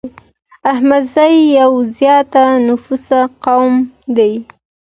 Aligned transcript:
احمدزي 0.71 1.33
يو 1.59 1.71
زيات 1.97 2.33
نفوسه 2.67 3.19
قوم 3.45 3.73
دی 4.15 4.31